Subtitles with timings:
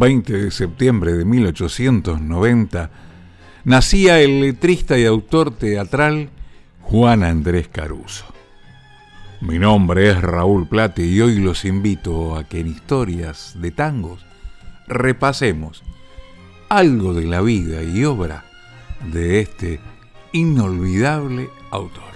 [0.00, 2.90] 20 de septiembre de 1890
[3.64, 6.30] nacía el letrista y autor teatral
[6.80, 8.24] Juan Andrés Caruso.
[9.42, 14.24] Mi nombre es Raúl Plate y hoy los invito a que en historias de tangos
[14.88, 15.82] repasemos
[16.70, 18.46] algo de la vida y obra
[19.12, 19.80] de este
[20.32, 22.09] inolvidable autor.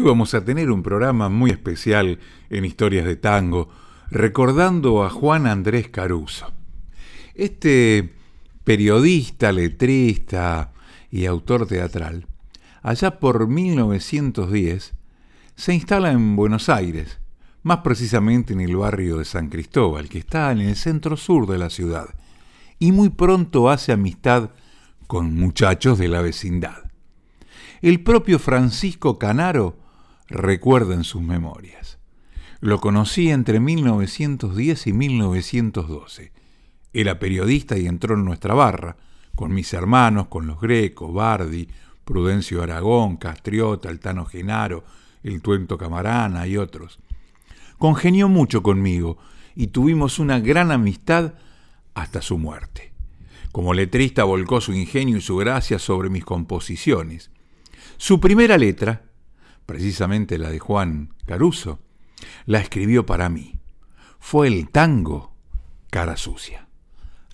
[0.00, 3.68] Hoy vamos a tener un programa muy especial en Historias de Tango,
[4.10, 6.50] recordando a Juan Andrés Caruso.
[7.34, 8.14] Este
[8.64, 10.72] periodista, letrista
[11.10, 12.26] y autor teatral,
[12.80, 14.94] allá por 1910,
[15.54, 17.18] se instala en Buenos Aires,
[17.62, 21.58] más precisamente en el barrio de San Cristóbal, que está en el centro sur de
[21.58, 22.08] la ciudad,
[22.78, 24.48] y muy pronto hace amistad
[25.06, 26.90] con muchachos de la vecindad.
[27.82, 29.79] El propio Francisco Canaro
[30.30, 31.98] recuerda en sus memorias.
[32.60, 36.32] Lo conocí entre 1910 y 1912.
[36.92, 38.96] Era periodista y entró en nuestra barra,
[39.34, 41.68] con mis hermanos, con los Greco, Bardi,
[42.04, 44.84] Prudencio Aragón, Castriota, Altano Genaro,
[45.22, 46.98] el Tuento Camarana y otros.
[47.78, 49.18] Congenió mucho conmigo
[49.54, 51.34] y tuvimos una gran amistad
[51.94, 52.92] hasta su muerte.
[53.52, 57.30] Como letrista volcó su ingenio y su gracia sobre mis composiciones.
[57.96, 59.09] Su primera letra,
[59.70, 61.78] precisamente la de Juan Caruso,
[62.44, 63.60] la escribió para mí.
[64.18, 65.32] Fue el tango
[65.90, 66.66] Cara Sucia.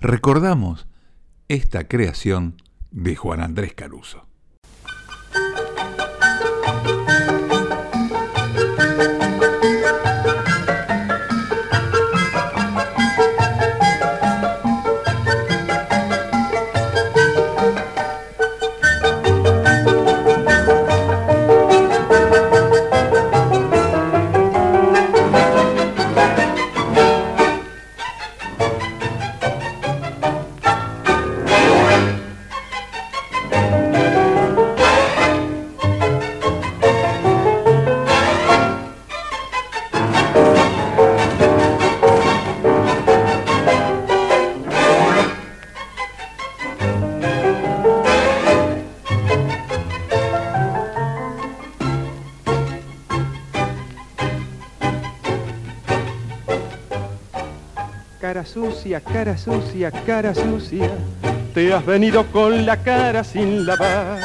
[0.01, 0.87] Recordamos
[1.49, 4.26] esta creación de Juan Andrés Caruso.
[58.95, 60.91] Cara sucia, cara sucia,
[61.53, 64.21] te has venido con la cara sin lavar.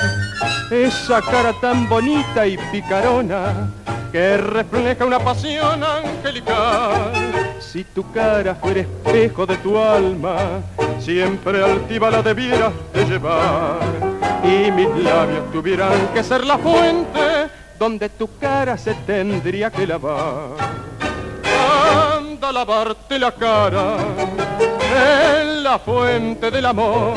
[0.70, 3.72] Esa cara tan bonita y picarona
[4.12, 7.12] que refleja una pasión angelical.
[7.60, 10.62] Si tu cara fuera espejo de tu alma,
[11.00, 13.80] siempre altiva la debieras de llevar.
[14.44, 17.50] Y mis labios tuvieran que ser la fuente
[17.80, 20.82] donde tu cara se tendría que lavar
[22.44, 23.98] a lavarte la cara
[24.92, 27.14] en la fuente del amor.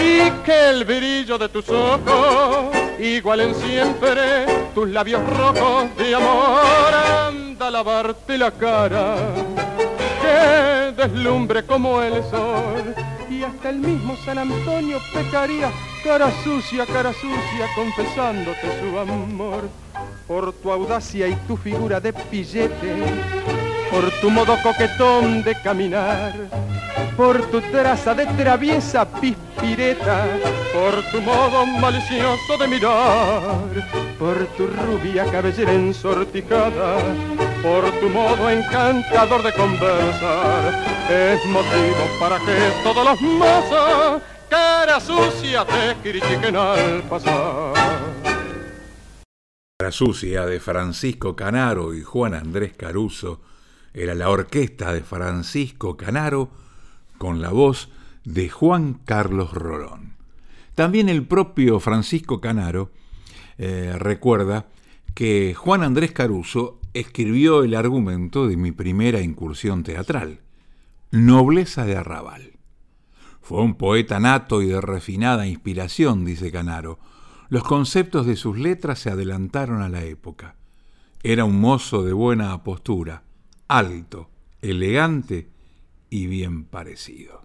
[0.00, 6.94] Y que el brillo de tus ojos igualen siempre tus labios rojos de amor.
[7.28, 9.16] Anda a lavarte la cara
[10.22, 12.94] que deslumbre como el sol.
[13.28, 15.70] Y hasta el mismo San Antonio pecaría
[16.02, 19.68] cara sucia, cara sucia, confesándote su amor.
[20.26, 26.32] Por tu audacia y tu figura de pillete por tu modo coquetón de caminar,
[27.16, 30.26] por tu traza de traviesa pispireta,
[30.72, 36.98] por tu modo malicioso de mirar, por tu rubia cabellera ensortijada,
[37.62, 45.64] por tu modo encantador de conversar, es motivo para que todos los mozos cara sucia
[45.64, 47.74] te critiquen al pasar.
[49.78, 53.47] Cara sucia de Francisco Canaro y Juan Andrés Caruso
[53.94, 56.50] era la orquesta de Francisco Canaro
[57.18, 57.90] con la voz
[58.24, 60.16] de Juan Carlos Rolón.
[60.74, 62.92] También el propio Francisco Canaro
[63.56, 64.68] eh, recuerda
[65.14, 70.40] que Juan Andrés Caruso escribió el argumento de mi primera incursión teatral,
[71.10, 72.52] Nobleza de Arrabal.
[73.40, 76.98] Fue un poeta nato y de refinada inspiración, dice Canaro.
[77.48, 80.56] Los conceptos de sus letras se adelantaron a la época.
[81.22, 83.22] Era un mozo de buena postura,
[83.68, 84.30] alto,
[84.62, 85.48] elegante
[86.10, 87.42] y bien parecido.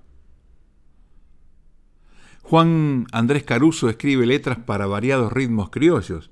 [2.42, 6.30] Juan Andrés Caruso escribe letras para variados ritmos criollos,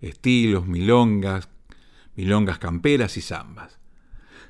[0.00, 1.48] estilos, milongas,
[2.16, 3.78] milongas camperas y zambas.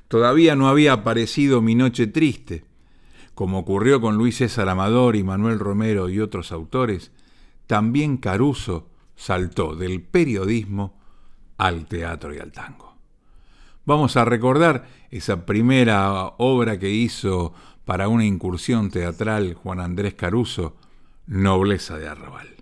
[0.07, 2.65] Todavía no había aparecido Mi Noche Triste,
[3.33, 7.11] como ocurrió con Luis César Amador y Manuel Romero y otros autores,
[7.67, 10.97] también Caruso saltó del periodismo
[11.57, 12.84] al teatro y al tango.
[13.85, 17.53] Vamos a recordar esa primera obra que hizo
[17.85, 20.75] para una incursión teatral Juan Andrés Caruso,
[21.27, 22.54] Nobleza de Arrabal.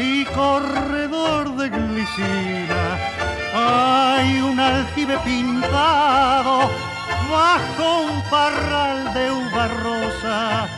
[0.00, 2.98] Y corredor de glicina.
[3.54, 6.68] Hay un aljibe pintado
[7.30, 10.68] bajo un parral de uva rosa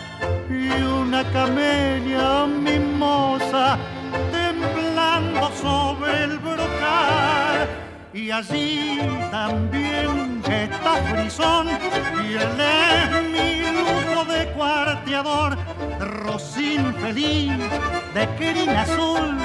[0.51, 3.79] y una camelia mimosa
[4.31, 7.69] temblando sobre el brocal
[8.13, 8.99] y allí
[9.31, 11.69] también está frisón
[12.23, 15.57] y él es mi lujo de cuarteador,
[16.05, 17.53] rocín feliz
[18.15, 19.39] de crina azul,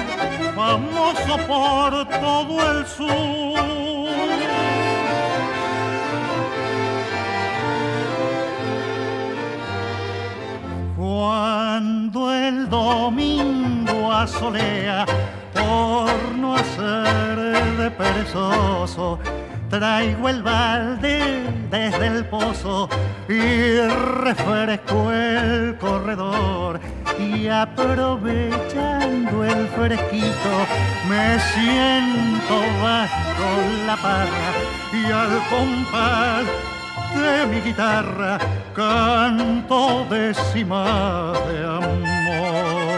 [0.54, 4.18] famoso por todo el sur.
[10.96, 15.06] Cuando el domingo asolea
[15.54, 19.18] por no hacer de perezoso.
[19.70, 22.88] Traigo el balde desde el pozo
[23.28, 23.80] y
[24.22, 26.80] refresco el corredor.
[27.18, 30.66] Y aprovechando el fresquito,
[31.08, 33.50] me siento bajo
[33.86, 34.52] la parra
[34.92, 36.46] y al compás
[37.14, 38.38] de mi guitarra
[38.74, 42.97] canto décima de amor.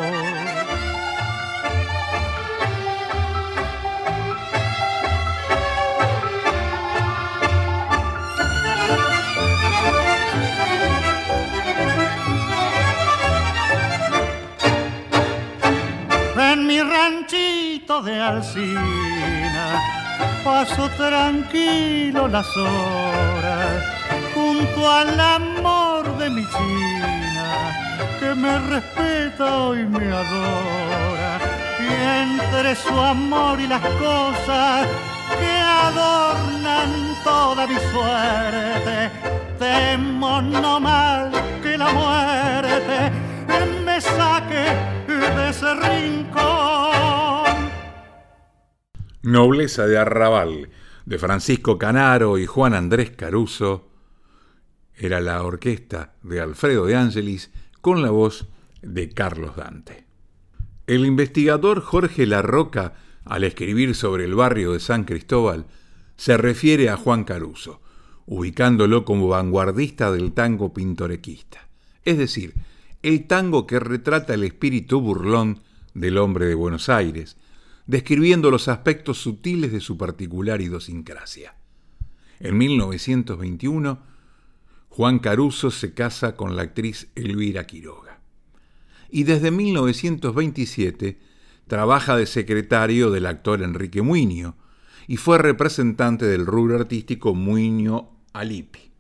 [17.01, 19.83] De Alcina,
[20.45, 23.83] paso tranquilo las horas
[24.35, 27.47] junto al amor de mi China,
[28.21, 31.41] que me respeta y me adora.
[31.81, 31.91] Y
[32.23, 34.87] entre su amor y las cosas
[35.41, 36.91] que adornan
[37.25, 39.11] toda mi suerte,
[39.59, 41.33] temo no mal
[41.63, 43.11] que la muerte
[43.85, 46.90] me saque de ese rincón.
[49.23, 50.71] Nobleza de Arrabal,
[51.05, 53.91] de Francisco Canaro y Juan Andrés Caruso,
[54.95, 57.51] era la orquesta de Alfredo de Ángelis
[57.83, 58.49] con la voz
[58.81, 60.07] de Carlos Dante.
[60.87, 62.95] El investigador Jorge Larroca,
[63.27, 65.67] al escribir sobre el barrio de San Cristóbal,
[66.17, 67.83] se refiere a Juan Caruso,
[68.25, 71.69] ubicándolo como vanguardista del tango pintorequista,
[72.07, 72.55] es decir,
[73.03, 75.61] el tango que retrata el espíritu burlón
[75.93, 77.37] del hombre de Buenos Aires,
[77.91, 81.57] describiendo los aspectos sutiles de su particular idiosincrasia.
[82.39, 84.01] En 1921,
[84.91, 88.21] Juan Caruso se casa con la actriz Elvira Quiroga.
[89.11, 91.19] Y desde 1927
[91.67, 94.57] trabaja de secretario del actor Enrique Muño
[95.09, 98.93] y fue representante del rubro artístico Muño Alipi.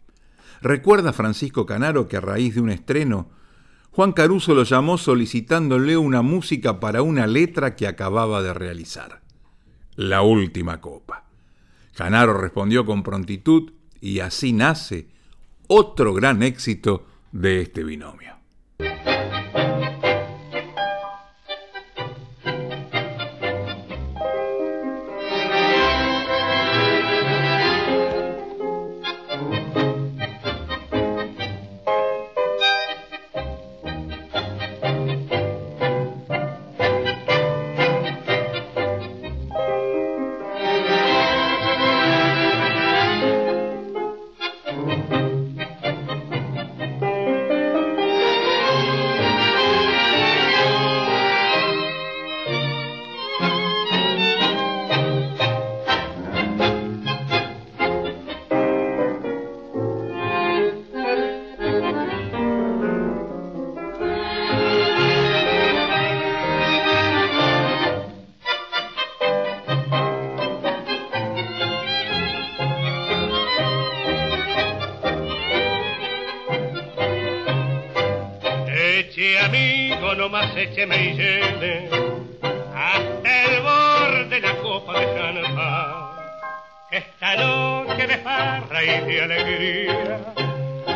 [0.62, 3.30] Recuerda Francisco Canaro que a raíz de un estreno
[3.92, 9.20] Juan Caruso lo llamó solicitándole una música para una letra que acababa de realizar.
[9.96, 11.24] La última copa.
[11.94, 15.08] Canaro respondió con prontitud y así nace
[15.66, 18.39] otro gran éxito de este binomio.
[80.80, 81.88] Écheme y llene
[82.74, 85.94] hasta el borde de la copa de champán.
[86.90, 90.20] Esta noche de farra y de alegría,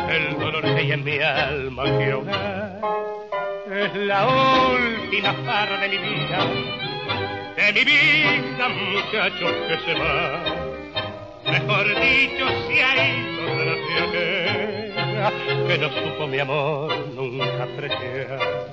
[0.09, 2.81] el dolor que hay en mi alma que ahogar.
[3.71, 6.47] Es la última farra de mi vida,
[7.55, 10.43] de mi vida, muchachos que se va.
[11.45, 18.64] Mejor dicho, si hay ido aquella que no supo mi amor nunca apreciar.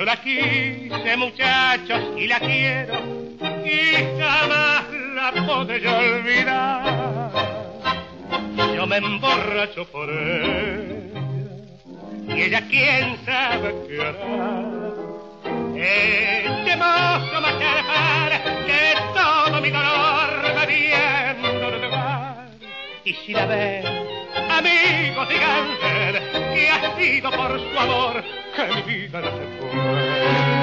[0.00, 2.94] Yo la quise, muchachos, y la quiero,
[3.62, 7.30] y jamás la podré olvidar.
[8.74, 11.20] Yo me emborracho por ella,
[12.28, 14.72] y ella quién sabe qué hará.
[15.76, 17.58] Este mozo me
[18.68, 22.48] que todo mi dolor me viendo de mar.
[23.04, 23.99] Y si la ven,
[24.60, 26.20] amigos, díganle
[26.54, 28.22] que ha sido por su amor
[28.54, 30.59] que mi vida no se fue.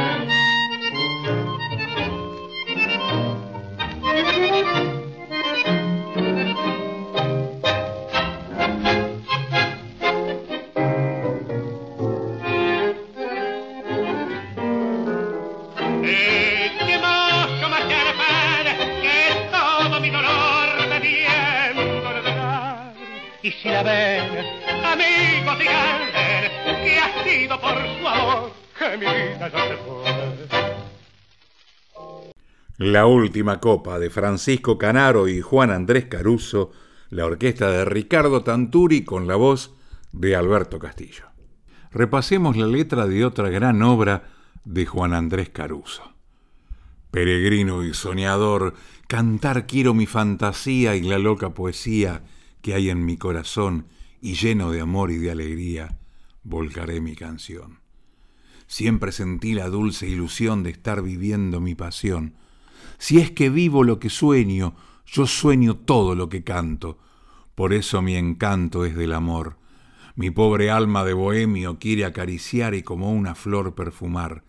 [32.88, 36.72] La última copa de Francisco Canaro y Juan Andrés Caruso,
[37.10, 39.76] la orquesta de Ricardo Tanturi con la voz
[40.14, 41.26] de Alberto Castillo.
[41.92, 44.30] Repasemos la letra de otra gran obra
[44.64, 46.14] de Juan Andrés Caruso.
[47.12, 48.74] Peregrino y soñador,
[49.08, 52.24] cantar quiero mi fantasía y la loca poesía
[52.62, 53.88] que hay en mi corazón
[54.22, 56.00] y lleno de amor y de alegría,
[56.44, 57.82] volcaré mi canción.
[58.66, 62.47] Siempre sentí la dulce ilusión de estar viviendo mi pasión.
[62.98, 64.76] Si es que vivo lo que sueño,
[65.06, 66.98] yo sueño todo lo que canto.
[67.56, 69.58] Por eso mi encanto es del amor.
[70.16, 74.44] Mi pobre alma de bohemio quiere acariciar y como una flor perfumar.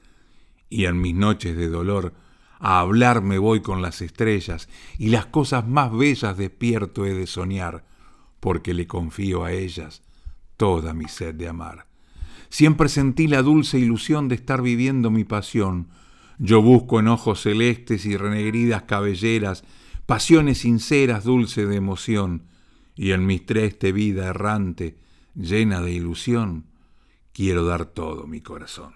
[0.70, 2.14] Y en mis noches de dolor,
[2.58, 7.26] a hablar me voy con las estrellas, y las cosas más bellas despierto he de
[7.26, 7.84] soñar,
[8.40, 10.02] porque le confío a ellas
[10.56, 11.86] toda mi sed de amar.
[12.50, 15.88] Siempre sentí la dulce ilusión de estar viviendo mi pasión.
[16.38, 19.64] Yo busco en ojos celestes y renegridas cabelleras
[20.08, 22.44] pasiones sinceras, dulce de emoción,
[22.96, 24.96] y en mi triste vida errante,
[25.34, 26.64] llena de ilusión,
[27.34, 28.94] quiero dar todo mi corazón.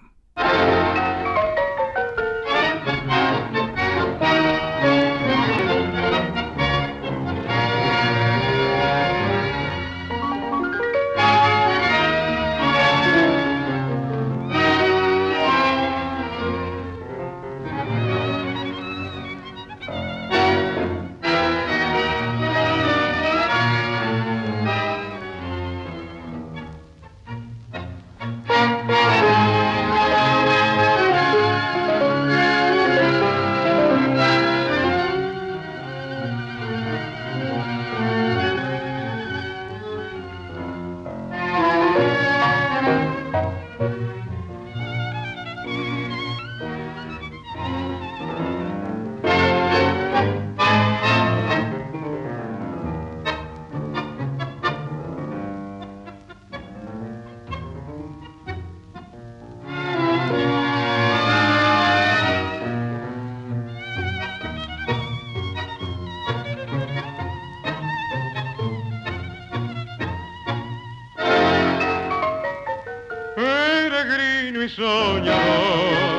[74.67, 76.12] Que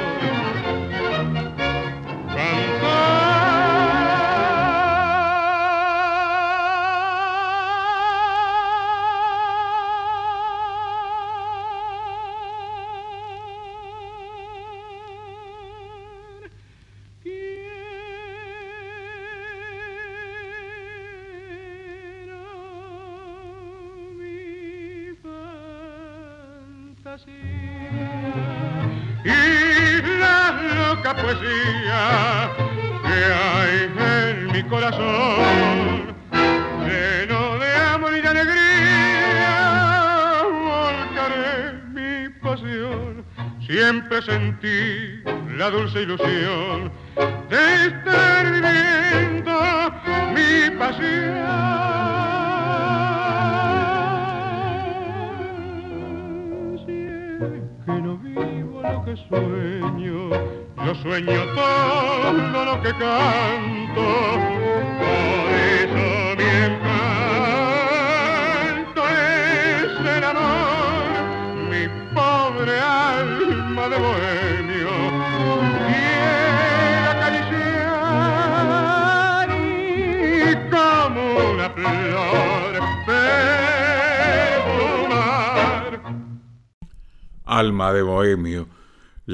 [46.03, 46.24] no vi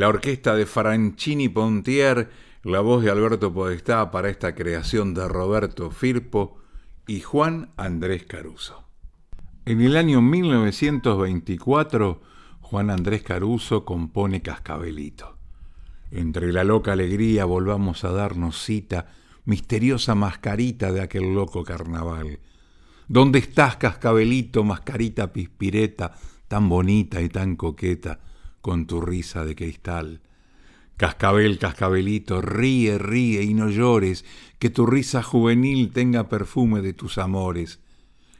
[0.01, 2.31] la orquesta de Franchini Pontier,
[2.63, 6.57] la voz de Alberto Podestá para esta creación de Roberto Firpo
[7.07, 8.83] y Juan Andrés Caruso.
[9.67, 12.23] En el año 1924,
[12.63, 15.37] Juan Andrés Caruso compone Cascabelito.
[16.11, 19.09] Entre la loca alegría volvamos a darnos cita,
[19.45, 22.39] misteriosa mascarita de aquel loco carnaval.
[23.07, 26.15] ¿Dónde estás, Cascabelito, mascarita pispireta,
[26.49, 28.19] tan bonita y tan coqueta?
[28.61, 30.21] Con tu risa de cristal.
[30.97, 34.25] Cascabel, cascabelito, ríe, ríe y no llores,
[34.59, 37.81] que tu risa juvenil tenga perfume de tus amores.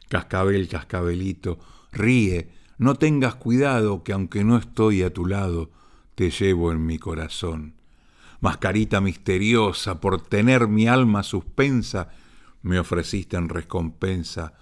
[0.09, 1.57] Cascabel, cascabelito,
[1.91, 5.71] ríe, no tengas cuidado que aunque no estoy a tu lado,
[6.15, 7.73] te llevo en mi corazón.
[8.41, 12.09] Mascarita misteriosa, por tener mi alma suspensa,
[12.61, 14.53] me ofreciste en recompensa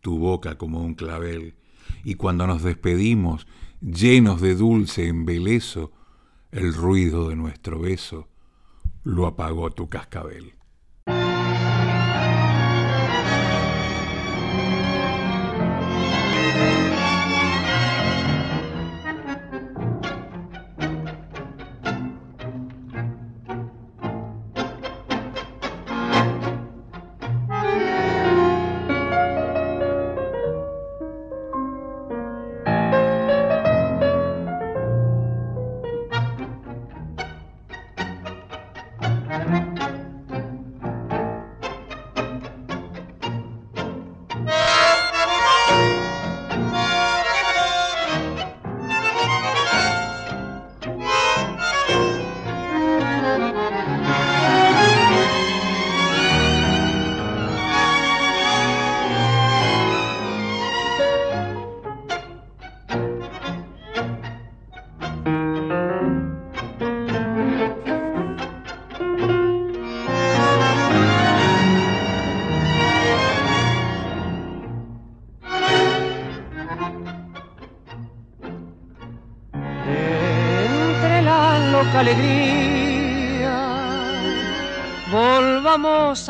[0.00, 1.54] tu boca como un clavel.
[2.04, 3.46] Y cuando nos despedimos,
[3.80, 5.92] llenos de dulce embeleso,
[6.52, 8.28] el ruido de nuestro beso
[9.02, 10.55] lo apagó tu cascabel.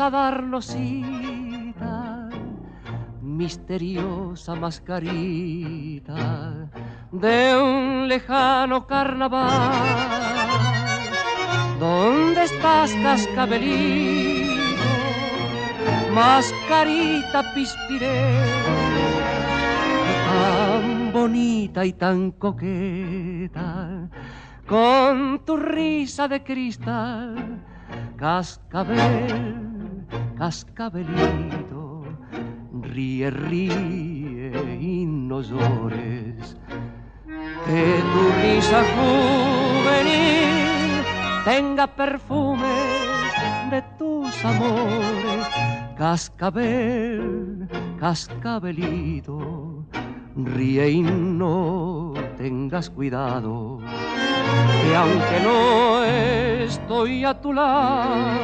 [0.07, 2.29] Volvamos a darnos cita,
[3.21, 6.15] misteriosa mascarita
[7.11, 9.71] de un lejano carnaval.
[11.79, 14.53] ¿Dónde estás, cascabelito?
[16.13, 18.87] Mascarita pispireta
[20.27, 24.09] tan bonita y tan coqueta,
[24.67, 27.61] con tu risa de cristal,
[28.17, 29.66] cascabel,
[30.37, 32.03] cascabelito,
[32.81, 36.57] ríe, ríe y no llores,
[37.65, 41.03] que tu risa juvenil
[41.43, 43.31] tenga perfumes
[43.71, 45.47] de tus amores,
[45.97, 47.67] cascabel,
[47.99, 49.67] cascabelito
[50.45, 58.37] ríe y no tengas cuidado, que aunque no estoy a tu lado,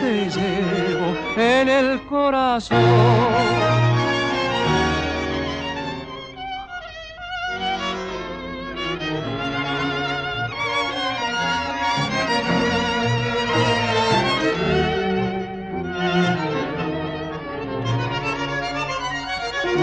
[0.00, 2.78] te llevo en el corazón.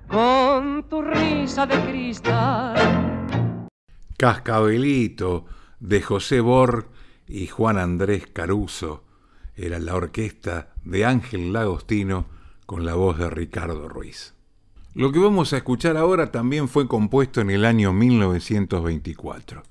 [0.08, 3.68] con tu risa de cristal.
[4.18, 5.46] Cascabelito
[5.80, 6.90] de José Bor
[7.28, 9.04] y Juan Andrés Caruso
[9.56, 12.26] era la orquesta de Ángel Lagostino
[12.66, 14.34] con la voz de Ricardo Ruiz.
[14.94, 19.64] Lo que vamos a escuchar ahora también fue compuesto en el año 1924.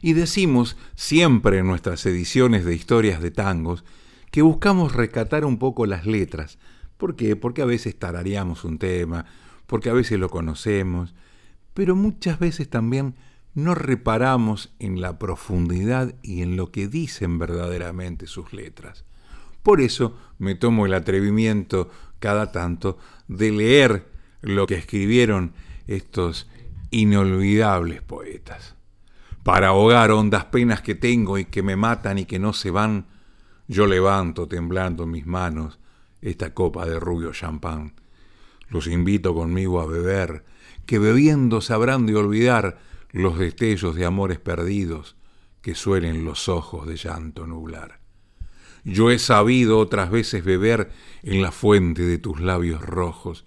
[0.00, 3.84] Y decimos siempre en nuestras ediciones de historias de tangos
[4.32, 6.58] que buscamos recatar un poco las letras.
[6.96, 7.36] ¿Por qué?
[7.36, 9.26] Porque a veces tarareamos un tema,
[9.66, 11.14] porque a veces lo conocemos,
[11.74, 13.14] pero muchas veces también
[13.54, 19.04] no reparamos en la profundidad y en lo que dicen verdaderamente sus letras.
[19.62, 22.96] Por eso me tomo el atrevimiento cada tanto
[23.28, 24.08] de leer
[24.40, 25.52] lo que escribieron
[25.86, 26.48] estos
[26.90, 28.76] inolvidables poetas.
[29.42, 33.06] Para ahogar hondas penas que tengo y que me matan y que no se van,
[33.72, 35.78] yo levanto temblando mis manos
[36.20, 37.94] esta copa de rubio champán.
[38.68, 40.44] Los invito conmigo a beber,
[40.84, 42.78] que bebiendo sabrán de olvidar
[43.12, 45.16] los destellos de amores perdidos
[45.62, 48.00] que suelen los ojos de llanto nublar.
[48.84, 50.90] Yo he sabido otras veces beber
[51.22, 53.46] en la fuente de tus labios rojos,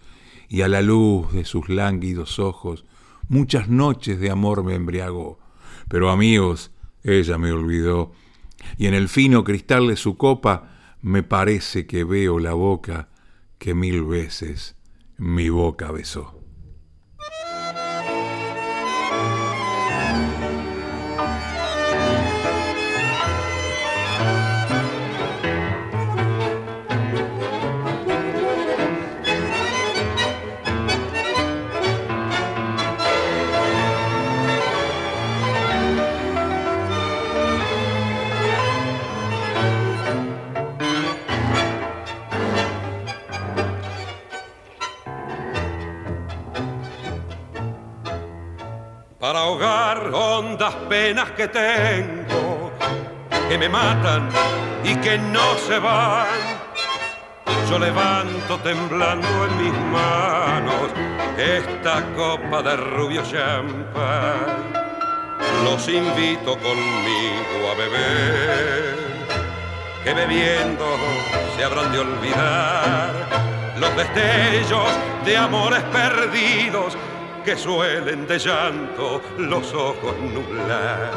[0.49, 2.85] y a la luz de sus lánguidos ojos
[3.27, 5.39] muchas noches de amor me embriagó.
[5.87, 6.71] Pero amigos,
[7.03, 8.13] ella me olvidó,
[8.77, 10.69] y en el fino cristal de su copa
[11.01, 13.09] me parece que veo la boca
[13.57, 14.75] que mil veces
[15.17, 16.34] mi boca besó.
[51.05, 52.71] Penas que tengo,
[53.47, 54.27] que me matan
[54.83, 56.25] y que no se van.
[57.69, 60.87] Yo levanto temblando en mis manos
[61.37, 64.47] esta copa de rubio champán.
[65.63, 68.95] Los invito conmigo a beber,
[70.03, 70.87] que bebiendo
[71.55, 73.11] se habrán de olvidar
[73.77, 74.89] los destellos
[75.23, 76.97] de amores perdidos
[77.45, 81.11] que suelen de llanto los ojos nublar.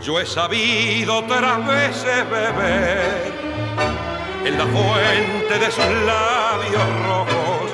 [0.00, 3.32] Yo he sabido otras veces beber
[4.44, 7.70] en la fuente de sus labios rojos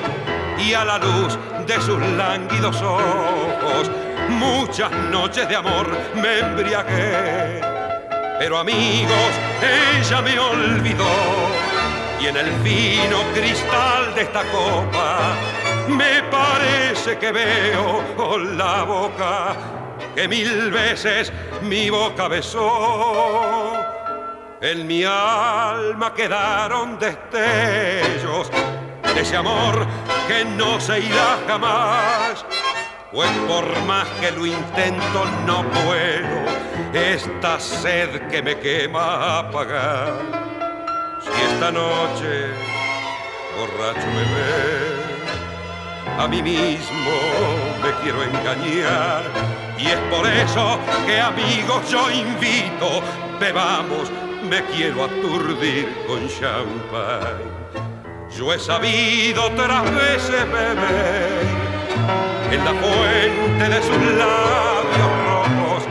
[0.59, 3.91] y a la luz de sus lánguidos ojos.
[4.29, 7.63] Muchas noches de amor me embriagué,
[8.39, 9.33] pero amigos,
[9.99, 11.15] ella me olvidó
[12.21, 19.57] y en el fino cristal de esta copa me parece que veo la boca
[20.15, 23.73] que mil veces mi boca besó.
[24.61, 28.51] En mi alma quedaron destellos
[29.15, 29.87] de ese amor
[30.27, 32.45] que no se irá jamás.
[33.13, 36.45] Pues por más que lo intento no puedo
[36.95, 40.15] esta sed que me quema apagar.
[41.21, 42.51] Si esta noche
[43.57, 44.94] borracho me ve
[46.19, 47.13] a mí mismo
[47.83, 49.23] me quiero engañar.
[49.79, 53.03] Y es por eso que amigos yo invito,
[53.41, 54.11] bebamos,
[54.49, 57.65] me quiero aturdir con champán.
[58.37, 61.65] Yo he sabido otras veces beber
[62.51, 65.85] en la fuente de sus labios rojos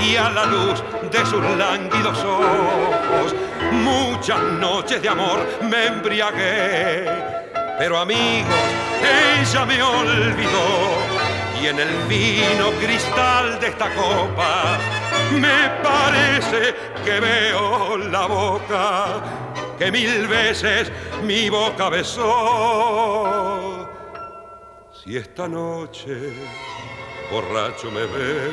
[0.00, 3.34] y a la luz de sus lánguidos ojos.
[3.72, 7.46] Muchas noches de amor me embriagué
[7.78, 8.54] pero amigos,
[9.40, 10.96] ella me olvidó
[11.60, 14.78] y en el fino cristal de esta copa
[15.32, 19.22] me parece que veo la boca
[19.78, 20.90] que mil veces
[21.22, 23.86] mi boca besó.
[24.92, 26.32] Si esta noche
[27.30, 28.50] borracho me ve,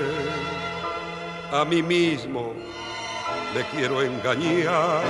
[1.52, 2.54] a mí mismo
[3.54, 5.02] le quiero engañar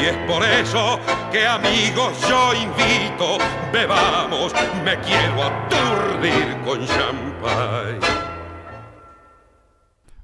[0.00, 0.98] y es por eso
[1.30, 3.38] que amigos yo invito,
[3.72, 4.52] bebamos,
[4.84, 7.98] me quiero aturdir con champán.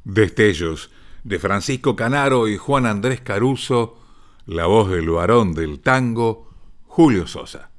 [0.05, 0.91] Destellos
[1.25, 3.99] de Francisco Canaro y Juan Andrés Caruso,
[4.47, 6.51] la voz del varón del tango,
[6.87, 7.71] Julio Sosa.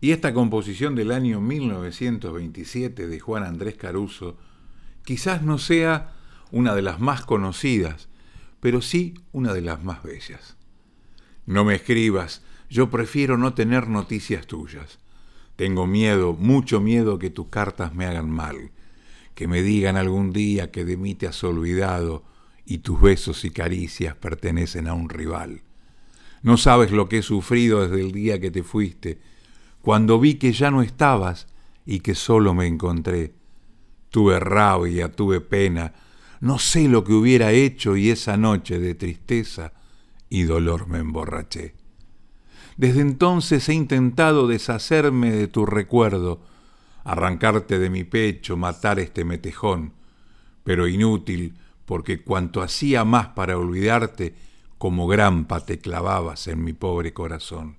[0.00, 4.36] Y esta composición del año 1927 de Juan Andrés Caruso
[5.04, 6.12] quizás no sea
[6.52, 8.08] una de las más conocidas,
[8.60, 10.57] pero sí una de las más bellas.
[11.48, 14.98] No me escribas, yo prefiero no tener noticias tuyas.
[15.56, 18.70] Tengo miedo, mucho miedo que tus cartas me hagan mal,
[19.34, 22.22] que me digan algún día que de mí te has olvidado
[22.66, 25.62] y tus besos y caricias pertenecen a un rival.
[26.42, 29.18] No sabes lo que he sufrido desde el día que te fuiste,
[29.80, 31.46] cuando vi que ya no estabas
[31.86, 33.32] y que solo me encontré.
[34.10, 35.94] Tuve rabia, tuve pena,
[36.40, 39.72] no sé lo que hubiera hecho y esa noche de tristeza
[40.28, 41.74] y dolor me emborraché.
[42.76, 46.40] Desde entonces he intentado deshacerme de tu recuerdo,
[47.04, 49.92] arrancarte de mi pecho, matar este metejón,
[50.62, 51.54] pero inútil,
[51.86, 54.34] porque cuanto hacía más para olvidarte,
[54.76, 57.78] como grampa te clavabas en mi pobre corazón.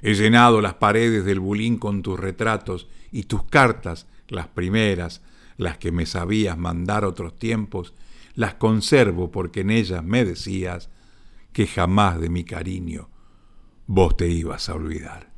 [0.00, 5.22] He llenado las paredes del bulín con tus retratos y tus cartas, las primeras,
[5.56, 7.94] las que me sabías mandar otros tiempos,
[8.34, 10.88] las conservo porque en ellas me decías
[11.54, 13.08] que jamás de mi cariño
[13.86, 15.33] vos te ibas a olvidar.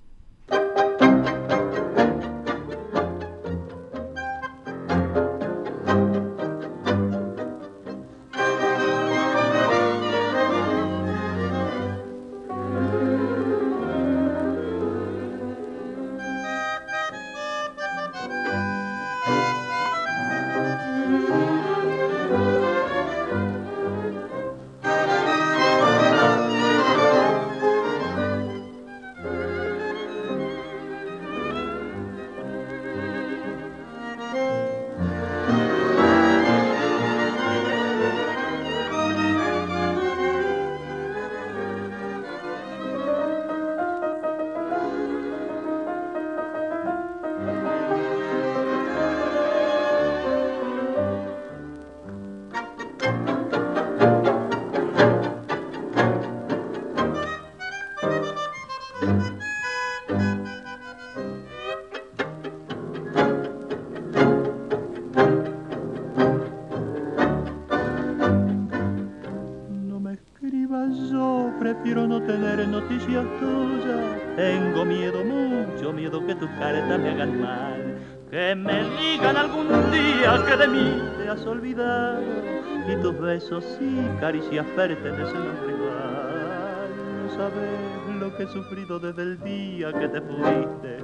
[83.26, 86.90] Besos y caricias pertenecen a un rival.
[87.22, 90.98] No sabes lo que he sufrido desde el día que te fuiste.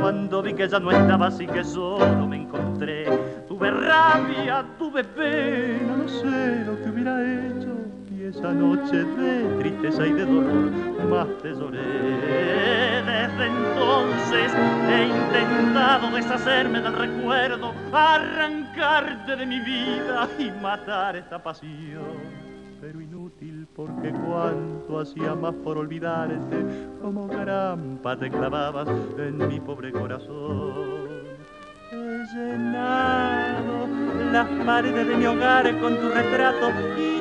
[0.00, 3.06] Cuando vi que ya no estabas y que solo me encontré.
[3.48, 7.74] Tuve rabia, tuve pena, no sé lo que hubiera hecho.
[8.16, 10.70] Y esa noche de tristeza y de dolor
[11.10, 12.85] más te lloré.
[13.36, 14.52] Desde entonces
[14.88, 22.16] he intentado deshacerme del recuerdo, arrancarte de mi vida y matar esta pasión.
[22.80, 26.64] Pero inútil porque cuanto hacía más por olvidarte,
[27.02, 31.26] como grampa te clavabas en mi pobre corazón.
[31.92, 33.86] He llenado
[34.32, 37.15] las paredes de mi hogar con tu retrato y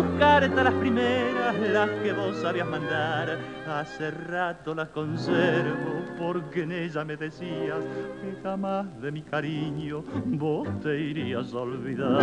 [0.00, 3.36] tus cartas las primeras, las que vos sabías mandar.
[3.68, 7.84] Hace rato las conservo porque en ella me decías
[8.22, 12.20] que jamás de mi cariño vos te irías a olvidar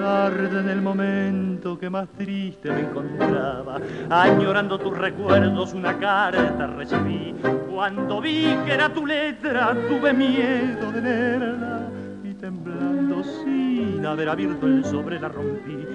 [0.00, 7.34] tarde en el momento que más triste me encontraba, añorando tus recuerdos, una carta recibí.
[7.80, 11.88] Cuando vi que era tu letra, tuve miedo de leerla
[12.22, 15.86] y temblando sin haber abierto el sobre la rompí.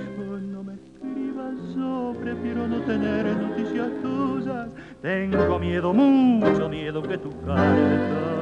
[0.52, 4.68] no me escribas, yo prefiero no tener noticias tuyas.
[5.04, 8.35] Tengo miedo, mucho miedo que tu carta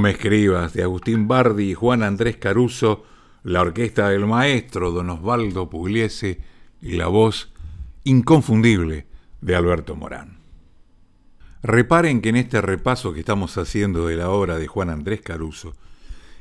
[0.00, 3.04] me escribas, de Agustín Bardi y Juan Andrés Caruso,
[3.44, 6.40] la orquesta del maestro don Osvaldo Pugliese
[6.82, 7.52] y la voz
[8.04, 9.06] inconfundible
[9.40, 10.40] de Alberto Morán.
[11.62, 15.76] Reparen que en este repaso que estamos haciendo de la obra de Juan Andrés Caruso,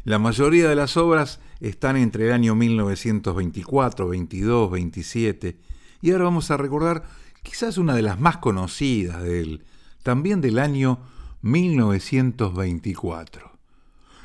[0.06, 5.58] la mayoría de las obras están entre el año 1924, 22, 27,
[6.02, 7.04] y ahora vamos a recordar
[7.44, 9.66] quizás una de las más conocidas de él,
[10.02, 11.00] también del año
[11.42, 13.49] 1924.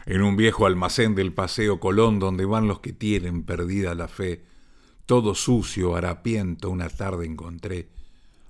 [0.07, 4.45] En un viejo almacén del Paseo Colón donde van los que tienen perdida la fe,
[5.07, 7.89] todo sucio, harapiento, una tarde encontré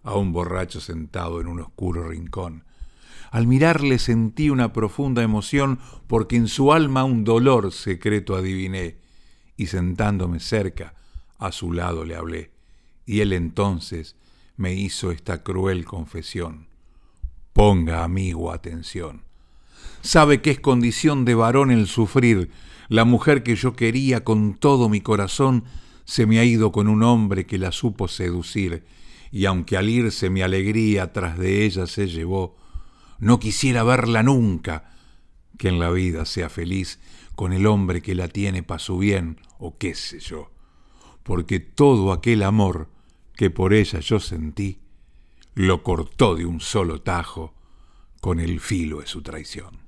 [0.03, 2.65] a un borracho sentado en un oscuro rincón.
[3.31, 8.97] Al mirarle sentí una profunda emoción porque en su alma un dolor secreto adiviné
[9.57, 10.95] y sentándome cerca
[11.39, 12.51] a su lado le hablé
[13.07, 14.17] y él entonces
[14.57, 16.67] me hizo esta cruel confesión.
[17.53, 19.23] Ponga, amigo, atención.
[20.05, 22.51] Sabe que es condición de varón el sufrir.
[22.89, 25.65] La mujer que yo quería con todo mi corazón
[26.05, 28.85] se me ha ido con un hombre que la supo seducir,
[29.33, 32.55] y aunque al irse mi alegría tras de ella se llevó,
[33.19, 34.93] no quisiera verla nunca,
[35.57, 37.01] que en la vida sea feliz
[37.35, 40.51] con el hombre que la tiene pa' su bien, o qué sé yo,
[41.23, 42.91] porque todo aquel amor
[43.37, 44.81] que por ella yo sentí,
[45.55, 47.55] lo cortó de un solo tajo
[48.21, 49.84] con el filo de su traición.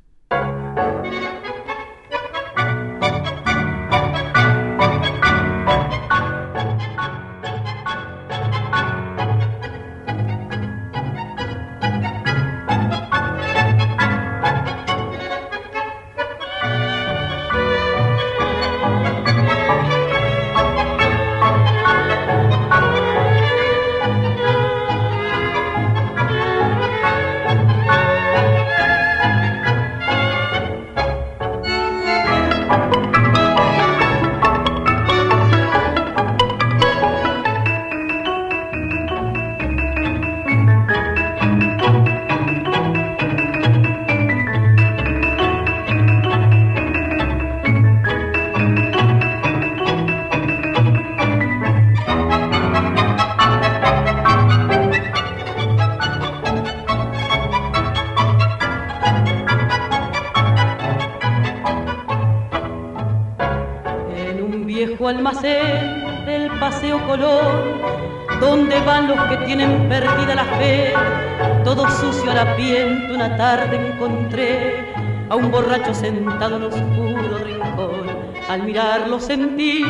[73.27, 74.95] Una tarde encontré
[75.29, 78.07] a un borracho sentado en oscuro rincón.
[78.49, 79.85] Al mirarlo sentí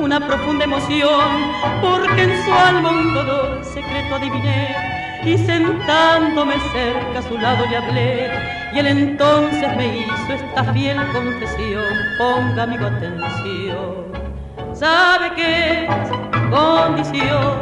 [0.00, 1.30] una profunda emoción,
[1.80, 4.74] porque en su alma un dolor secreto adiviné.
[5.24, 8.30] Y sentándome cerca a su lado le hablé,
[8.74, 11.84] y él entonces me hizo esta fiel confesión.
[12.18, 14.06] Ponga amigo atención,
[14.74, 15.90] sabe que es
[16.50, 17.60] condición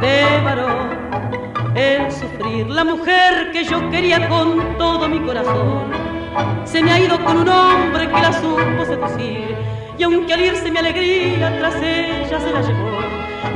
[0.00, 1.43] de varón,
[1.74, 5.90] el sufrir, la mujer que yo quería con todo mi corazón,
[6.64, 9.56] se me ha ido con un hombre que la supo seducir,
[9.98, 13.00] y aunque al irse mi alegría tras ella se la llevó,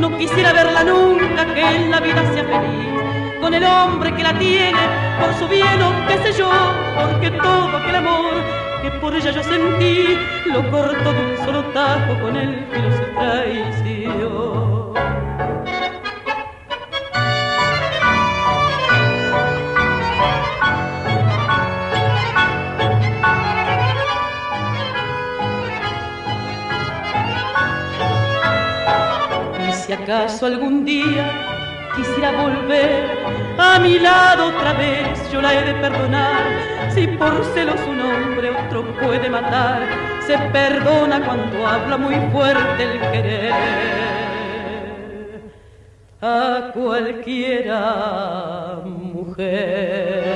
[0.01, 4.37] no quisiera verla nunca que en la vida sea feliz, con el hombre que la
[4.39, 4.79] tiene,
[5.21, 6.51] por su bien o qué sé yo,
[6.97, 8.33] porque todo aquel amor
[8.83, 13.05] que por ella yo sentí, lo corto de un solo tajo con el filo se
[13.15, 14.78] traición.
[29.89, 31.25] Si acaso algún día
[31.97, 33.09] quisiera volver
[33.57, 36.93] a mi lado otra vez, yo la he de perdonar.
[36.93, 39.89] Si por celos un hombre otro puede matar,
[40.27, 43.53] se perdona cuando habla muy fuerte el querer.
[46.21, 47.83] A cualquiera
[48.85, 50.29] mujer.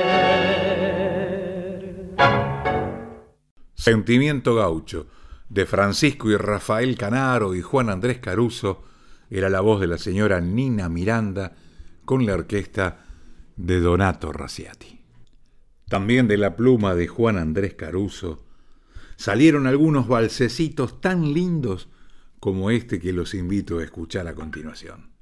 [3.75, 5.05] Sentimiento gaucho
[5.47, 8.85] de Francisco y Rafael Canaro y Juan Andrés Caruso
[9.33, 11.55] era la voz de la señora Nina Miranda
[12.05, 13.05] con la orquesta
[13.55, 15.01] de Donato Raciati.
[15.89, 18.45] También de la pluma de Juan Andrés Caruso
[19.15, 21.89] salieron algunos balsecitos tan lindos
[22.39, 25.12] como este que los invito a escuchar a continuación.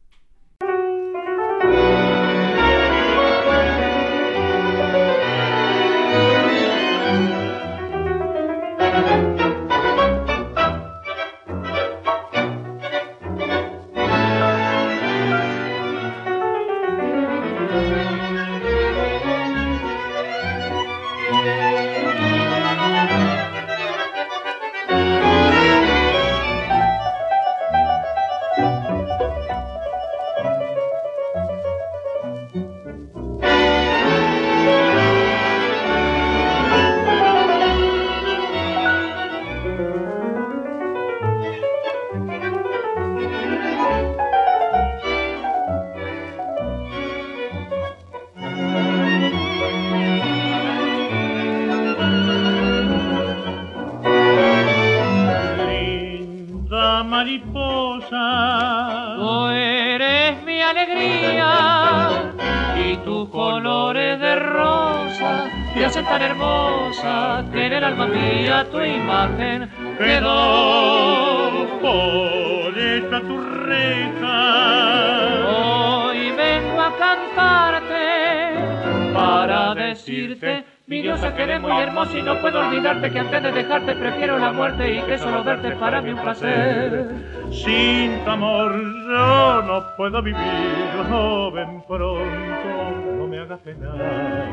[84.41, 87.09] La muerte y que solo verte para mí un placer.
[87.51, 93.91] Sin tu amor yo no puedo vivir, joven pronto, no me hagas pena.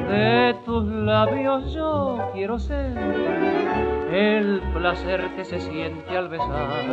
[0.08, 2.92] De tus labios yo quiero ser
[4.12, 6.84] el placer que se siente al besar.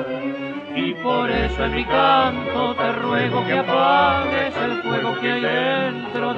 [0.76, 6.36] Y por eso en mi canto te ruego que apagues el fuego que hay dentro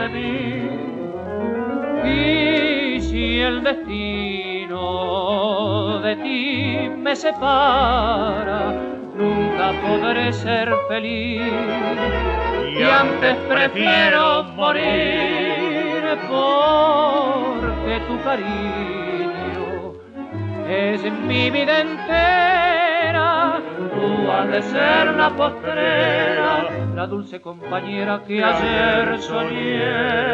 [2.05, 4.26] Y si el destino
[6.07, 8.71] de ti me separa,
[9.13, 11.41] nunca podré ser feliz.
[12.79, 19.65] Y antes prefiero morir porque tu cariño
[20.69, 23.59] es mi vida entera.
[23.93, 30.27] Tú has de ser la postrera, la dulce compañera que ayer soñé.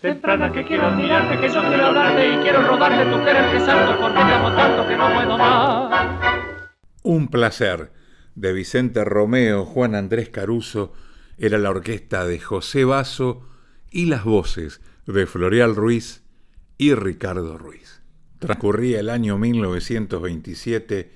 [0.00, 4.00] Temprana que quiero mirarte, que yo quiero hablarte y quiero robarte tu querer que salto
[4.00, 6.06] porque te amo tanto que no puedo más.
[7.02, 7.92] Un placer.
[8.34, 10.92] De Vicente Romeo, Juan Andrés Caruso,
[11.38, 13.46] era la orquesta de José Basso
[13.90, 16.22] y las voces de Florial Ruiz
[16.78, 18.02] y Ricardo Ruiz.
[18.38, 21.12] Transcurría el año 1927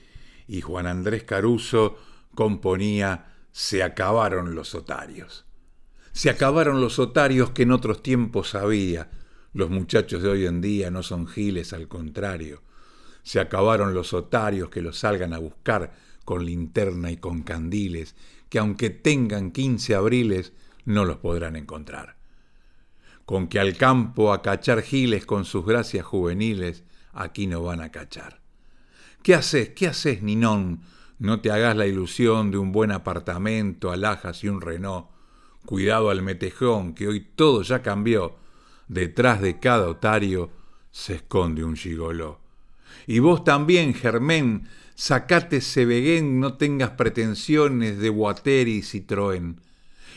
[0.49, 1.99] y Juan Andrés Caruso
[2.35, 5.45] componía Se acabaron los otarios.
[6.13, 9.11] Se acabaron los otarios que en otros tiempos había.
[9.53, 12.63] Los muchachos de hoy en día no son giles, al contrario.
[13.23, 15.93] Se acabaron los otarios que los salgan a buscar
[16.25, 18.15] con linterna y con candiles,
[18.49, 20.53] que aunque tengan quince abriles,
[20.85, 22.17] no los podrán encontrar.
[23.25, 27.91] Con que al campo a cachar giles con sus gracias juveniles, aquí no van a
[27.91, 28.41] cachar.
[29.23, 29.71] ¿Qué haces?
[29.71, 30.81] ¿Qué haces, Ninón?
[31.19, 35.09] No te hagas la ilusión de un buen apartamento, alhajas y un Renault
[35.67, 38.37] Cuidado al metejón, que hoy todo ya cambió.
[38.87, 40.49] Detrás de cada otario
[40.93, 42.39] se esconde un gigoló.
[43.09, 49.55] Y vos también, Germén, sacate Sebeguén, no tengas pretensiones de Guater y Citroën.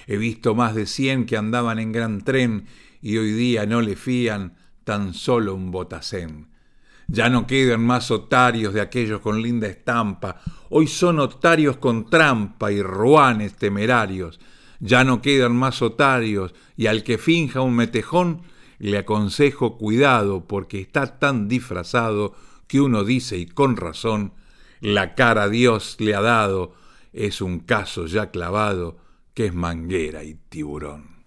[0.08, 2.66] He visto más de cien que andaban en gran tren
[3.00, 6.48] y hoy día no le fían tan solo un botacén.
[7.08, 12.72] Ya no quedan más otarios de aquellos con linda estampa, hoy son otarios con trampa
[12.72, 14.40] y ruanes temerarios
[14.80, 18.42] ya no quedan más otarios, y al que finja un metejón,
[18.80, 22.34] le aconsejo cuidado, porque está tan disfrazado
[22.68, 24.34] que uno dice, y con razón,
[24.80, 26.74] la cara Dios le ha dado,
[27.14, 28.98] es un caso ya clavado,
[29.34, 31.20] que es manguera y tiburón.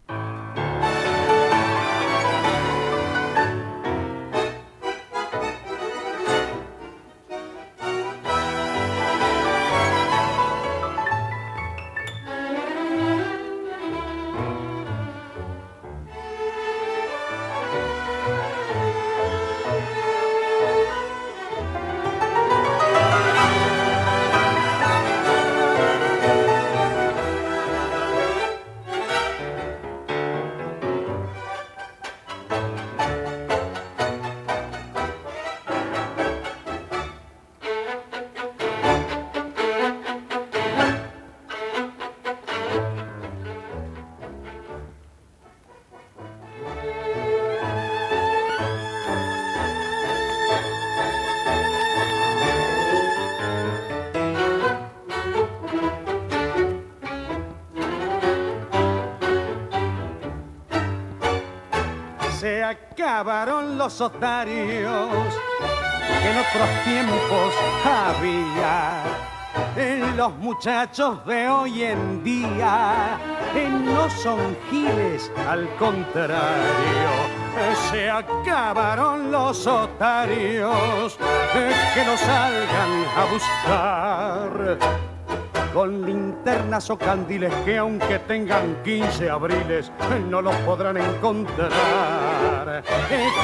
[63.22, 65.08] Acabaron los otarios
[66.20, 67.54] que en otros tiempos
[67.84, 69.04] había.
[69.76, 73.16] En los muchachos de hoy en día
[73.84, 76.42] no son giles, al contrario,
[77.92, 81.16] se acabaron los otarios
[81.94, 84.78] que nos salgan a buscar
[85.72, 89.92] con linternas o candiles que aunque tengan 15 abriles
[90.28, 91.72] no los podrán encontrar.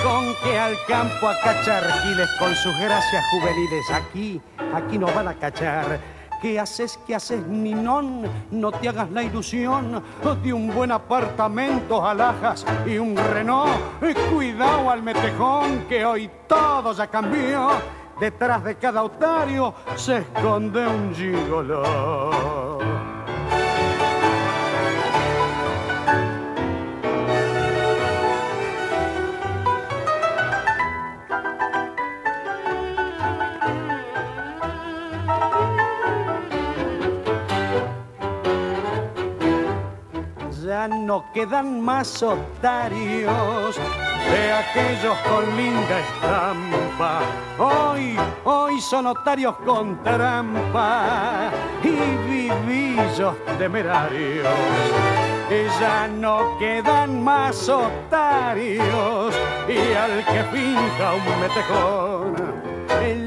[0.02, 4.40] Con que al campo a cachar giles con sus gracias juveniles aquí,
[4.74, 5.98] aquí no van a cachar.
[6.40, 7.00] ¿Qué haces?
[7.04, 8.30] ¿Qué haces, Ninón?
[8.52, 10.02] No te hagas la ilusión
[10.42, 13.72] de un buen apartamento, alhajas y un Renault.
[14.32, 17.72] Cuidado al metejón que hoy todo ya cambió
[18.20, 22.67] Detrás de cada otario se esconde un gigolo.
[40.78, 43.76] Ya no quedan más otarios
[44.30, 47.20] de aquellos con linda estampa.
[47.58, 51.50] Hoy, hoy son otarios con trampa
[51.82, 54.46] y vivillos temerarios.
[55.50, 59.34] Y ya no quedan más otarios
[59.66, 62.58] y al que finja un metejón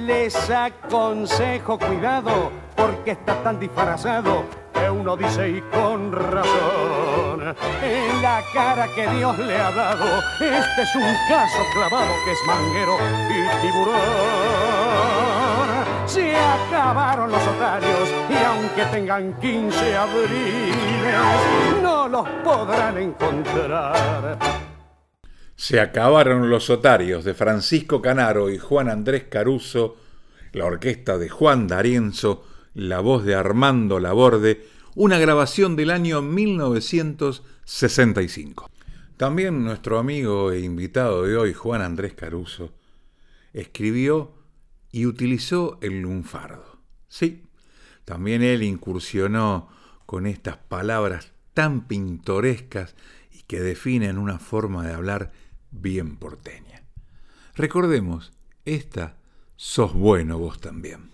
[0.05, 4.60] les aconsejo cuidado porque está tan disfrazado
[5.01, 7.55] uno dice y con razón.
[7.81, 12.39] En la cara que Dios le ha dado, este es un caso clavado que es
[12.45, 12.97] manguero
[13.27, 13.97] y tiburón.
[16.05, 21.15] Se acabaron los otarios y aunque tengan 15 abriles,
[21.81, 24.37] no los podrán encontrar.
[25.55, 29.97] Se acabaron los otarios de Francisco Canaro y Juan Andrés Caruso,
[30.51, 32.43] la orquesta de Juan D'Arienzo,
[32.75, 34.61] la voz de Armando Laborde,
[35.03, 38.69] una grabación del año 1965.
[39.17, 42.75] También nuestro amigo e invitado de hoy, Juan Andrés Caruso,
[43.51, 44.35] escribió
[44.91, 46.77] y utilizó el lunfardo.
[47.07, 47.47] Sí,
[48.05, 49.69] también él incursionó
[50.05, 52.95] con estas palabras tan pintorescas
[53.31, 55.31] y que definen una forma de hablar
[55.71, 56.83] bien porteña.
[57.55, 58.33] Recordemos,
[58.65, 59.17] esta
[59.55, 61.09] sos bueno vos también.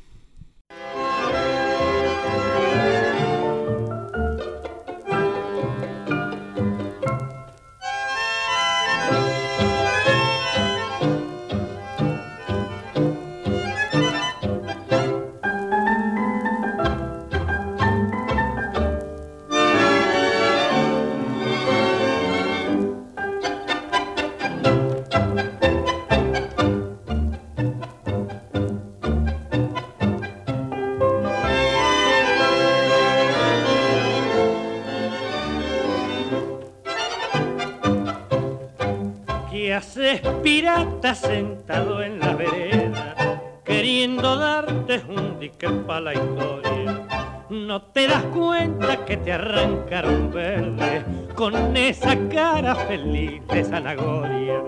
[41.38, 43.16] Sentado en la vereda,
[43.64, 47.08] queriendo darte un dique para la historia.
[47.52, 54.64] No te das cuenta que te arrancaron verde con esa cara feliz de zanahoria.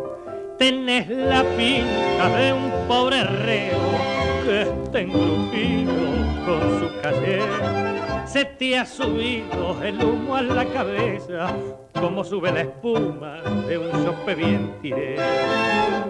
[0.60, 3.80] Tenés la pinta de un pobre reo
[4.44, 5.94] que está engrupido
[6.46, 7.40] con su calle.
[8.26, 11.48] Se te ha subido el humo a la cabeza
[11.94, 15.16] como sube la espuma de un sope bien tiré.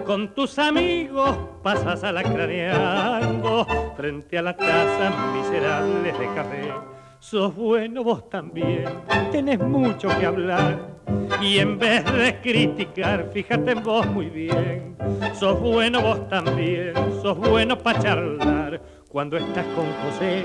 [0.04, 3.64] Con tus amigos pasas a la craneando
[3.96, 6.72] frente a la taza miserables de café.
[7.20, 8.84] Sos bueno vos también,
[9.30, 10.99] tenés mucho que hablar.
[11.40, 14.96] Y en vez de criticar, fíjate en vos muy bien.
[15.34, 18.82] Sos bueno vos también, sos bueno para charlar.
[19.08, 20.44] Cuando estás con José,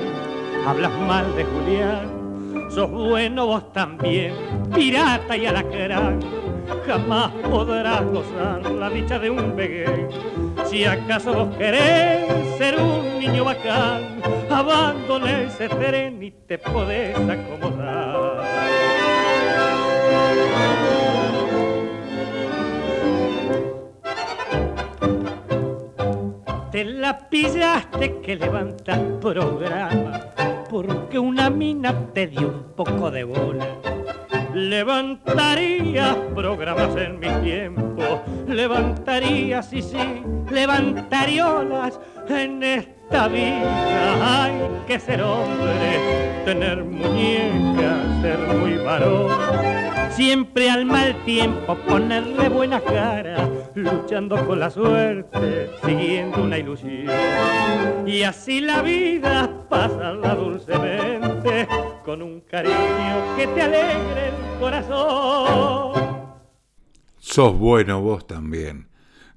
[0.66, 2.26] hablas mal de Julián
[2.70, 4.34] sos bueno vos también,
[4.74, 6.20] pirata y alacrán.
[6.86, 10.08] Jamás podrás gozar la dicha de un vegué.
[10.66, 18.75] Si acaso vos querés ser un niño bacán, abandona ese tren y te podés acomodar.
[26.76, 30.34] Te la pillaste que levantas programa
[30.70, 33.66] porque una mina te dio un poco de bola.
[34.54, 40.22] Levantaría programas en mi tiempo, levantaría, sí, sí,
[40.52, 41.98] levantariolas
[42.28, 42.62] en
[43.06, 44.44] esta vida.
[44.44, 44.54] Hay
[44.88, 49.86] que ser hombre, tener muñecas, ser muy varón
[50.16, 57.10] siempre al mal tiempo ponerle buena cara, luchando con la suerte, siguiendo una ilusión.
[58.08, 61.68] Y así la vida pasa dulcemente,
[62.06, 66.02] con un cariño que te alegre el corazón.
[67.18, 68.88] Sos bueno vos también,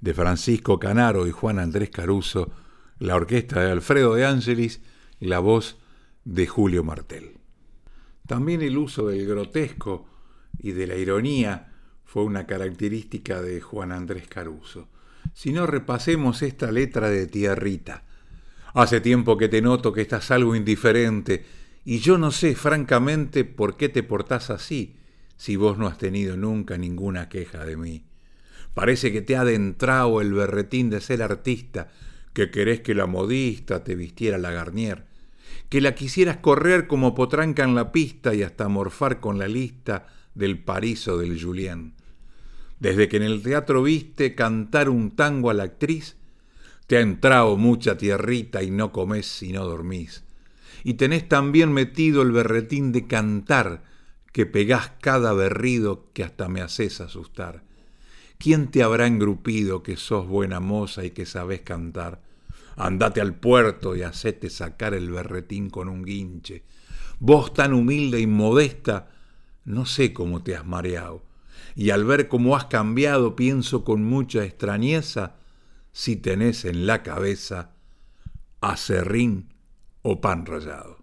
[0.00, 2.50] de Francisco Canaro y Juan Andrés Caruso,
[2.98, 4.80] la orquesta de Alfredo de Ángelis,
[5.20, 5.78] la voz
[6.24, 7.38] de Julio Martel.
[8.26, 10.06] También el uso del grotesco
[10.58, 11.72] y de la ironía
[12.04, 14.88] fue una característica de Juan Andrés Caruso.
[15.32, 18.04] Si no, repasemos esta letra de Tierrita.
[18.74, 21.44] Hace tiempo que te noto que estás algo indiferente
[21.84, 24.96] y yo no sé francamente por qué te portás así
[25.36, 28.04] si vos no has tenido nunca ninguna queja de mí.
[28.74, 31.88] Parece que te ha adentrado el berretín de ser artista,
[32.38, 35.06] que querés que la modista te vistiera la garnier,
[35.68, 40.06] que la quisieras correr como potranca en la pista y hasta morfar con la lista
[40.36, 41.94] del París o del Julien.
[42.78, 46.16] Desde que en el teatro viste cantar un tango a la actriz,
[46.86, 50.22] te ha entrado mucha tierrita y no comés si no dormís.
[50.84, 53.82] Y tenés también metido el berretín de cantar,
[54.32, 57.64] que pegás cada berrido que hasta me haces asustar.
[58.38, 62.27] ¿Quién te habrá engrupido que sos buena moza y que sabés cantar?
[62.78, 66.62] Andate al puerto y hacete sacar el berretín con un guinche.
[67.18, 69.08] Vos tan humilde y modesta,
[69.64, 71.24] no sé cómo te has mareado.
[71.74, 75.34] Y al ver cómo has cambiado, pienso con mucha extrañeza
[75.90, 77.72] si tenés en la cabeza
[78.60, 79.52] acerrín
[80.02, 80.97] o pan rallado.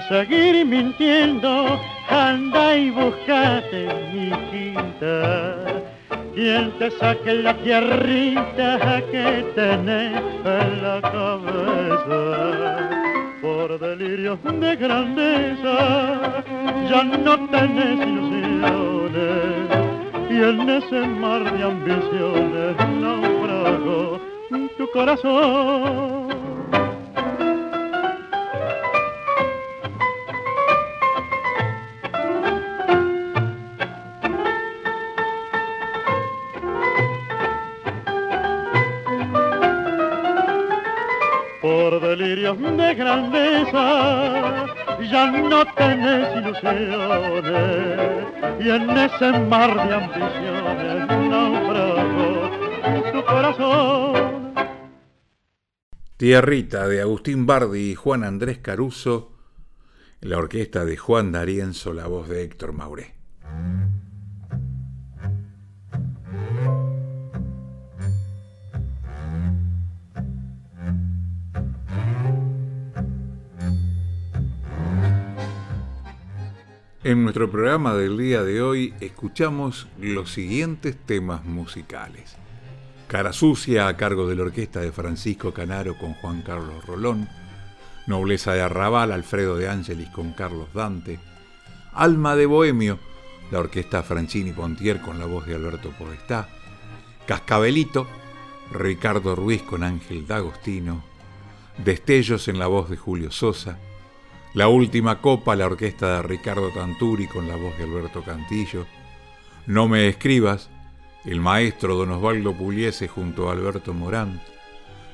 [0.00, 1.78] Seguir mintiendo,
[2.08, 5.82] anda y buscate mi quinta.
[6.34, 12.90] Quien te saque la tierrita que tenés en la cabeza.
[13.42, 16.42] Por delirios de grandeza
[16.88, 19.68] ya no tenés ilusiones.
[20.30, 24.20] Y en ese mar de ambiciones naufragó
[24.78, 26.21] tu corazón.
[42.60, 44.66] De grandeza,
[45.10, 47.52] ya no tenés ilusiones
[48.60, 52.50] y en ese mar de ambiciones naufragó
[53.12, 54.52] tu corazón.
[56.18, 59.32] Tierrita de Agustín Bardi y Juan Andrés Caruso,
[60.20, 63.21] la orquesta de Juan D'Arienzo, la voz de Héctor Mauré.
[77.04, 82.36] En nuestro programa del día de hoy escuchamos los siguientes temas musicales.
[83.08, 87.28] Cara Sucia a cargo de la orquesta de Francisco Canaro con Juan Carlos Rolón,
[88.06, 91.18] Nobleza de Arrabal Alfredo de Ángelis con Carlos Dante,
[91.92, 93.00] Alma de Bohemio,
[93.50, 96.48] la orquesta Franchini Pontier con la voz de Alberto Podestá,
[97.26, 98.06] Cascabelito,
[98.70, 101.02] Ricardo Ruiz con Ángel D'Agostino,
[101.84, 103.76] Destellos en la voz de Julio Sosa,
[104.54, 108.86] la última copa, la orquesta de Ricardo Tanturi con la voz de Alberto Cantillo.
[109.66, 110.68] No me escribas,
[111.24, 114.40] el maestro Don Osvaldo Pugliese junto a Alberto Morán.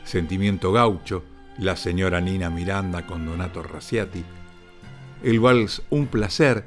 [0.04, 1.22] Sentimiento gaucho,
[1.58, 4.24] la señora Nina Miranda con Donato Raciati.
[5.22, 6.64] El vals Un placer,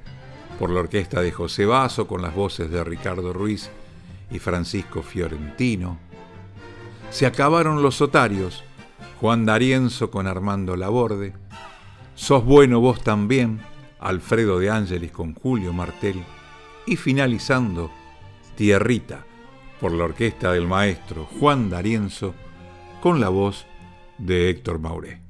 [0.57, 3.69] por la orquesta de José Basso con las voces de Ricardo Ruiz
[4.29, 5.97] y Francisco Fiorentino.
[7.09, 8.63] Se acabaron los otarios,
[9.19, 11.40] Juan D'Arienzo con Armando Laborde.
[12.15, 13.61] Sos bueno vos también,
[13.99, 16.23] Alfredo de Ángeles con Julio Martel,
[16.85, 17.91] y finalizando,
[18.55, 19.25] Tierrita,
[19.79, 22.35] por la orquesta del maestro Juan D'Arienzo,
[23.01, 23.65] con la voz
[24.17, 25.21] de Héctor Mauré.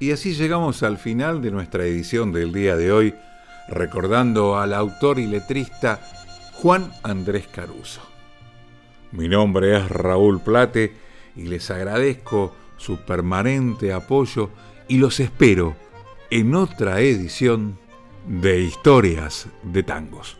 [0.00, 3.14] Y así llegamos al final de nuestra edición del día de hoy,
[3.68, 6.00] recordando al autor y letrista
[6.54, 8.11] Juan Andrés Caruso.
[9.12, 10.94] Mi nombre es Raúl Plate
[11.36, 14.50] y les agradezco su permanente apoyo
[14.88, 15.76] y los espero
[16.30, 17.78] en otra edición
[18.26, 20.38] de Historias de Tangos.